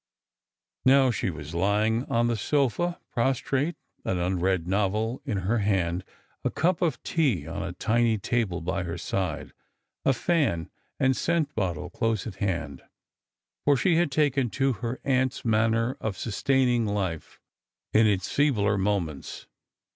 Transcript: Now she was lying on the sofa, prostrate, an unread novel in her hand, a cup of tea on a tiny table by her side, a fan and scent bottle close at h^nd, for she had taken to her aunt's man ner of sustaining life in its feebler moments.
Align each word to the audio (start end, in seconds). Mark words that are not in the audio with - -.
Now 0.83 1.11
she 1.11 1.29
was 1.29 1.53
lying 1.53 2.05
on 2.05 2.25
the 2.25 2.35
sofa, 2.35 2.99
prostrate, 3.13 3.75
an 4.03 4.17
unread 4.17 4.67
novel 4.67 5.21
in 5.25 5.37
her 5.41 5.59
hand, 5.59 6.03
a 6.43 6.49
cup 6.49 6.81
of 6.81 7.03
tea 7.03 7.45
on 7.45 7.61
a 7.61 7.73
tiny 7.73 8.17
table 8.17 8.61
by 8.61 8.81
her 8.81 8.97
side, 8.97 9.53
a 10.03 10.11
fan 10.11 10.71
and 10.99 11.15
scent 11.15 11.53
bottle 11.53 11.91
close 11.91 12.25
at 12.25 12.33
h^nd, 12.33 12.81
for 13.63 13.77
she 13.77 13.95
had 13.97 14.09
taken 14.11 14.49
to 14.49 14.73
her 14.73 14.99
aunt's 15.03 15.45
man 15.45 15.69
ner 15.69 15.97
of 16.01 16.17
sustaining 16.17 16.87
life 16.87 17.39
in 17.93 18.07
its 18.07 18.27
feebler 18.31 18.79
moments. 18.79 19.45